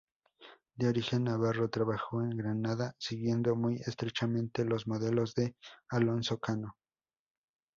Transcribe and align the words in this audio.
De 0.73 0.87
origen 0.87 1.25
navarro, 1.25 1.69
trabajó 1.69 2.23
en 2.23 2.31
Granada 2.35 2.95
siguiendo 2.97 3.55
muy 3.55 3.75
estrechamente 3.85 4.65
los 4.65 4.87
modelos 4.87 5.35
de 5.35 5.55
Alonso 5.89 6.39
Cano. 6.39 6.75